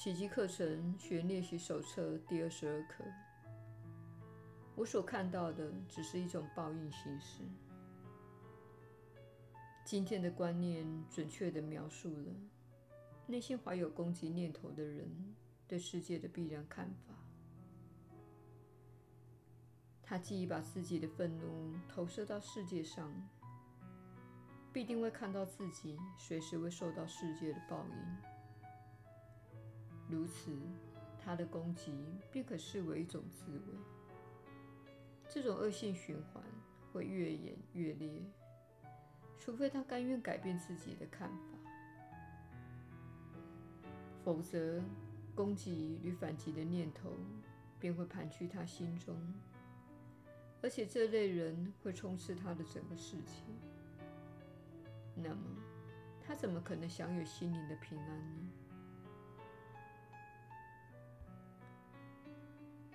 [0.00, 3.04] 奇迹课程学练习手册第二十二课。
[4.74, 7.42] 我所看到的只是一种报应形式。
[9.84, 12.32] 今天的观念准确地描述了
[13.26, 15.06] 内心怀有攻击念头的人
[15.68, 17.14] 对世界的必然看法。
[20.02, 23.12] 他既已把自己的愤怒投射到世界上，
[24.72, 28.29] 必定会看到自己随时会受到世界的报应。
[30.10, 30.50] 如此，
[31.22, 31.92] 他的攻击
[32.32, 33.78] 便可视为一种自卫。
[35.28, 36.42] 这种恶性循环
[36.92, 38.10] 会越演越烈，
[39.38, 41.44] 除非他甘愿改变自己的看法，
[44.24, 44.82] 否则
[45.34, 47.16] 攻击与反击的念头
[47.78, 49.16] 便会盘踞他心中，
[50.60, 53.44] 而且这类人会充斥他的整个世界。
[55.14, 55.40] 那么，
[56.26, 58.50] 他怎么可能享有心灵的平安呢？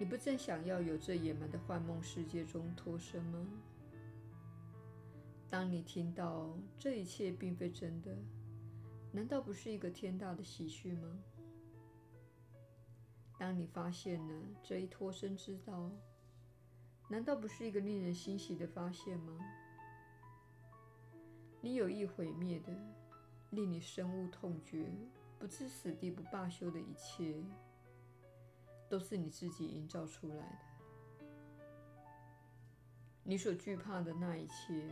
[0.00, 3.46] 你不正想要由这野蛮的幻梦世界中脱身吗？
[5.50, 8.16] 当你听到这一切并非真的，
[9.12, 11.18] 难道不是一个天大的喜讯吗？
[13.38, 15.90] 当你发现了这一脱身之道，
[17.10, 19.38] 难道不是一个令人欣喜的发现吗？
[21.60, 22.72] 你有意毁灭的、
[23.50, 24.90] 令你深恶痛绝、
[25.38, 27.44] 不至死地不罢休的一切。
[28.90, 30.58] 都是你自己营造出来的。
[33.22, 34.82] 你所惧怕的那一切，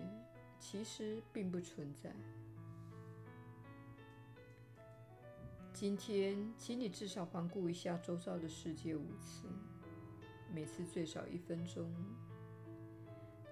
[0.60, 2.14] 其实并不存在。
[5.72, 9.48] 今天，请你至少环顾一下周遭的世界五次，
[10.52, 11.92] 每次最少一分钟。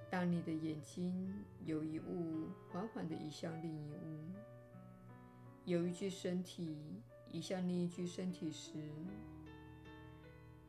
[0.08, 4.30] 当你的眼睛由一物缓缓地移向另一物，
[5.64, 8.88] 由一具身体移向另一具身体时，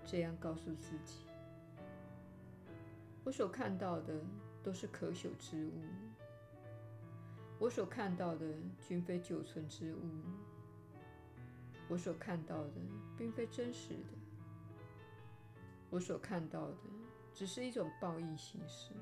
[0.09, 1.25] 这样告诉自己：
[3.25, 4.21] 我所看到的
[4.63, 5.83] 都是可朽之物，
[7.59, 8.45] 我所看到的
[8.79, 9.99] 均非久存之物，
[11.89, 12.71] 我所看到的
[13.17, 14.13] 并非真实的，
[15.89, 16.77] 我所看到的
[17.33, 18.93] 只是一种报应形式。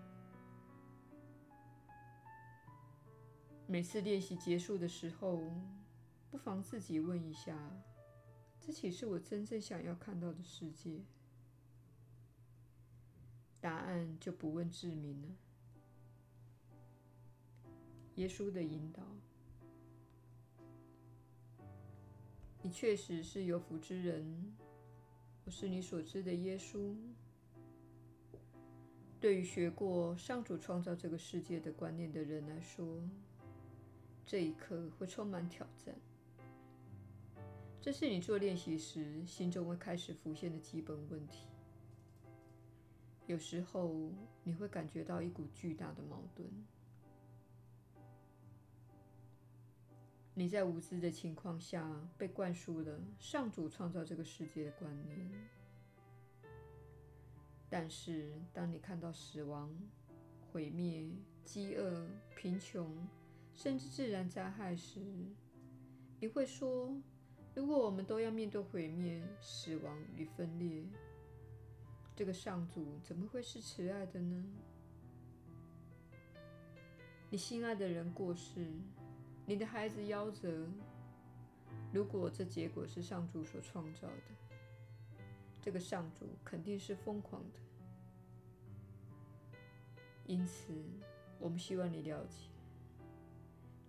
[3.67, 5.39] 每次练习结束的时候，
[6.31, 7.55] 不妨自己问一下。
[8.65, 11.01] 这岂是我真正想要看到的世界？
[13.61, 15.27] 答案就不问自明了。
[18.15, 19.03] 耶稣的引导，
[22.63, 24.55] 你确实是有福之人。
[25.43, 26.95] 我是你所知的耶稣。
[29.19, 32.99] 对于学过上主创造这个世界的观念的人来说，
[34.25, 35.93] 这一刻会充满挑战。
[37.85, 41.45] 这是你做练习时心中会开始浮现的基本问题。
[43.27, 44.11] 有时候
[44.43, 46.49] 你会感觉到一股巨大的矛盾。
[50.33, 51.87] 你在无知的情况下
[52.17, 55.29] 被灌输了上主创造这个世界的观念，
[57.69, 59.71] 但是当你看到死亡、
[60.51, 61.07] 毁灭、
[61.43, 62.97] 饥饿、贫穷，
[63.53, 64.99] 甚至自然灾害时，
[66.19, 66.91] 你会说，
[67.55, 70.83] 如果我们都要面对毁灭、死亡与分裂，
[72.13, 74.45] 这个上主怎么会是慈爱的呢？
[77.29, 78.67] 你心爱的人过世，
[79.45, 80.67] 你的孩子夭折，
[81.93, 85.23] 如果这结果是上主所创造的，
[85.61, 87.59] 这个上主肯定是疯狂的。
[90.25, 90.73] 因此，
[91.39, 92.49] 我们希望你了解。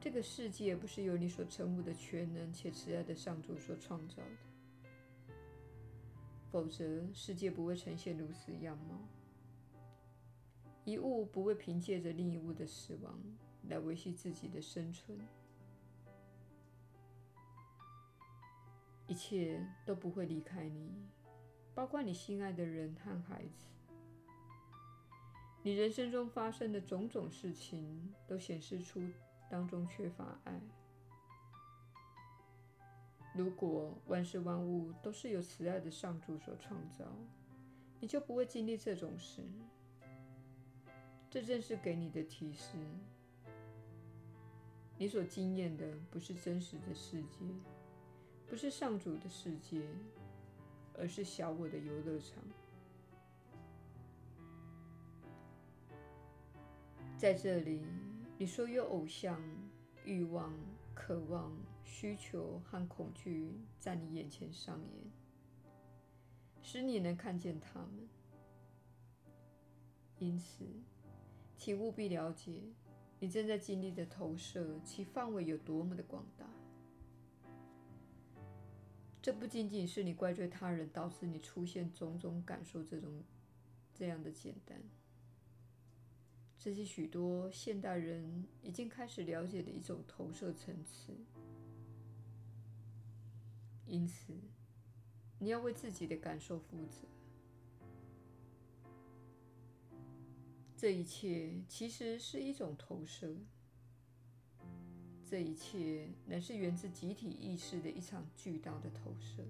[0.07, 5.35] 这个世界不是由你所称呼的全能且慈爱的上主所创造的，
[6.49, 9.01] 否则世界不会呈现如此样貌。
[10.85, 13.21] 一物不会凭借着另一物的死亡
[13.69, 15.19] 来维系自己的生存，
[19.09, 21.05] 一切都不会离开你，
[21.75, 23.65] 包括你心爱的人和孩子。
[25.65, 29.03] 你人生中发生的种种事情都显示出。
[29.49, 30.61] 当中缺乏爱。
[33.35, 37.05] 如果万事万物都是由慈爱的上主所创造，
[38.01, 39.43] 你就不会经历这种事。
[41.29, 42.79] 这正是给你的提示。
[44.97, 47.45] 你所经验的不是真实的世界，
[48.47, 49.87] 不是上主的世界，
[50.99, 52.43] 而是小我的游乐场。
[57.19, 57.83] 在这里。
[58.39, 59.41] 你说有偶像、
[60.05, 60.53] 欲望、
[60.95, 63.51] 渴望、需求和恐惧
[63.81, 65.11] 在你眼前上演，
[66.61, 68.07] 使你能看见他们。
[70.19, 70.67] 因此，
[71.57, 72.63] 请务必了解
[73.19, 76.47] 你正在经历的投射，其范围有多么的广大。
[79.23, 83.25] 这不仅仅是你怪罪他人导致你出现种种感受这种
[83.95, 84.79] 这样的简单，
[86.67, 91.15] 这是许多现代人已经开始了解的一种投射层次。
[93.87, 94.33] 因此，
[95.39, 97.07] 你要为自己的感受负责。
[100.77, 103.37] 这一切其实是一种投射。
[105.25, 109.45] 这一切乃是源自集体意识的一场巨大的投射。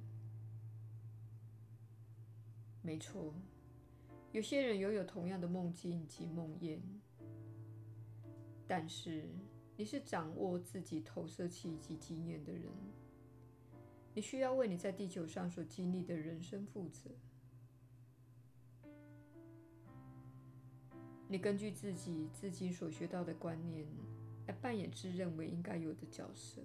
[2.83, 3.33] 没错，
[4.33, 6.79] 有些人拥有同样的梦境及梦魇，
[8.67, 9.29] 但是
[9.77, 12.65] 你是掌握自己投射器及经验的人，
[14.15, 17.11] 你需要为你在地球上所经历的人生负责。
[21.29, 23.87] 你根据自己至今所学到的观念，
[24.47, 26.63] 来扮演自认为应该有的角色，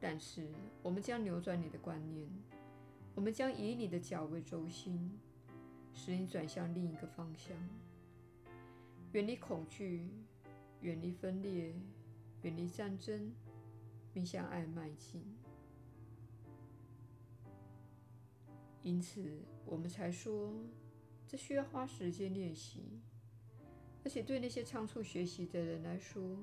[0.00, 0.48] 但是
[0.82, 2.28] 我们将扭转你的观念，
[3.14, 5.16] 我们将以你的脚为轴心，
[5.94, 7.56] 使你转向另一个方向，
[9.16, 10.10] 远离恐惧，
[10.82, 11.74] 远离分裂，
[12.42, 13.32] 远离战争，
[14.12, 15.24] 并向爱迈进。
[18.82, 20.52] 因此，我们才说，
[21.26, 23.00] 这需要花时间练习。
[24.04, 26.36] 而且对那些仓促学习的人来说，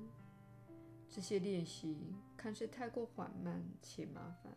[1.08, 1.96] 这些练习
[2.36, 4.52] 看似太过缓慢且麻烦。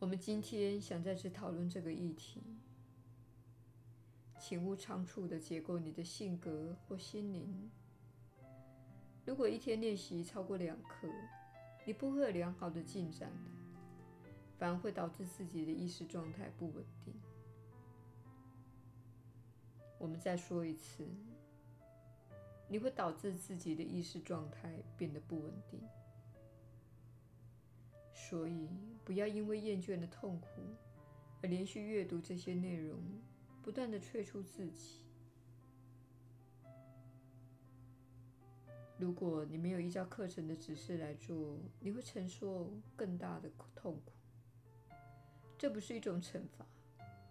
[0.00, 2.42] 我们今天想在此讨论这个议题，
[4.38, 7.70] 请勿仓促的结构你的性格或心灵。
[9.26, 11.08] 如果一天练习超过两课，
[11.84, 17.12] 你不会有良好的进展的，反而会导致自己的意识状态不稳定。
[19.98, 21.06] 我们再说一次，
[22.68, 25.80] 你会导致自己的意识状态变得不稳定。
[28.14, 28.68] 所以，
[29.04, 30.48] 不要因为厌倦的痛苦
[31.42, 33.00] 而连续阅读这些内容，
[33.68, 35.04] 不断地催促自己。
[38.96, 44.12] 如果你没有依照课程的指示来做，你会承受更大的痛苦。
[45.58, 46.64] 这不是一种惩罚。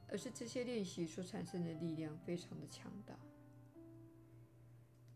[0.08, 3.18] 而是这些练习所产生的力量非常的强大。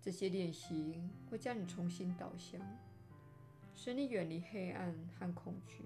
[0.01, 2.59] 这些练习会将你重新导向，
[3.75, 5.85] 使你远离黑暗和恐惧。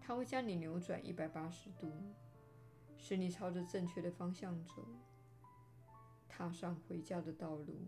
[0.00, 1.92] 它会将你扭转一百八十度，
[2.98, 4.86] 使你朝着正确的方向走，
[6.28, 7.78] 踏上回家的道路。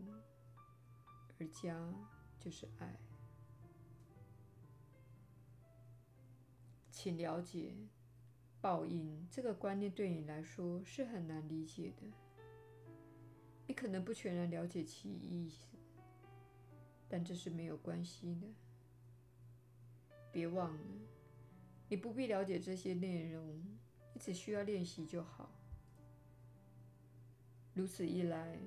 [1.41, 1.95] 而家
[2.39, 2.99] 就是爱。
[6.91, 7.75] 请了解。
[8.61, 12.03] 报应这个观念对你来说是很难理解的，
[13.69, 15.69] 你可能不全然了解其意思，
[17.09, 18.49] 但这是没有关系的。
[20.33, 20.85] 别忘了，
[21.89, 23.63] 你不必了解这些内容，
[24.19, 25.51] 只需要练习就好。
[27.75, 28.59] 如此一来，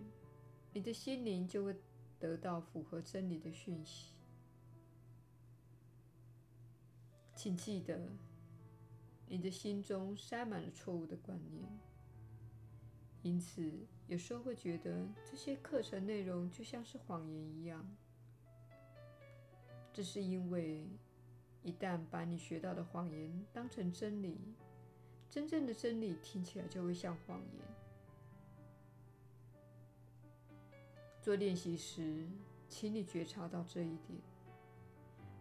[0.74, 1.76] 你的心灵就会
[2.20, 4.14] 得到符合真理的讯息。
[7.36, 8.10] 请记得。
[9.28, 11.66] 你的心中塞满了错误的观念，
[13.22, 13.72] 因此
[14.08, 17.96] 有时候会觉得这些课程内容就像是谎言一样。
[19.94, 20.86] 这是因为
[21.64, 24.38] 一旦把你学到的谎言当成真理，
[25.32, 27.62] 真正的真理听起来就会像谎言。
[31.22, 32.28] 做练习时，
[32.68, 34.20] 请你觉察到这一点。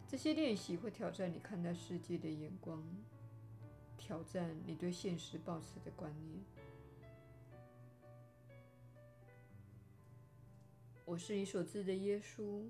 [0.07, 2.81] 这些练习会挑战你看待世界的眼光。
[3.99, 6.41] 挑战你对现实抱持的观念。
[11.05, 12.65] 我是你所知的耶稣，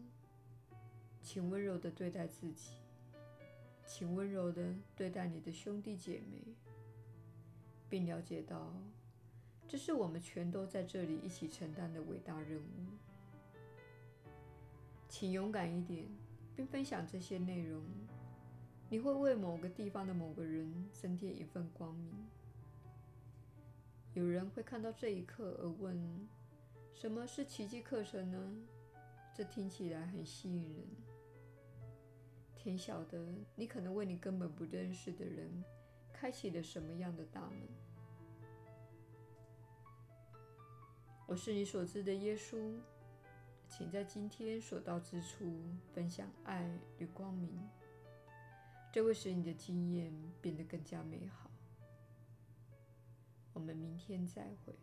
[1.23, 2.77] 请温柔地对待自己，
[3.85, 6.43] 请温柔地对待你的兄弟姐妹，
[7.91, 8.73] 并了解到，
[9.69, 12.87] 这是我们全都在这里一起承担的伟大任务。
[15.09, 16.07] 请勇敢一点，
[16.55, 17.83] 并分享这些内容。
[18.89, 22.13] 你会为某个地方的某个人增添一份光明。
[24.15, 26.29] 有人会看到这一刻而问
[26.95, 28.57] ：“什么是奇迹课程呢？”
[29.35, 30.87] 这听起来很吸引人。
[32.57, 35.65] 天晓得，你可能为你根本不认识的人
[36.21, 37.67] 开启了什么样的大门。
[41.27, 42.79] 我是你所知的耶稣，
[43.67, 45.51] 请在今天所到之处
[45.95, 47.59] 分享爱与光明，
[48.93, 50.13] 这会使你的经验
[50.43, 51.51] 变得更加美好。
[53.55, 54.75] 我们明天再会。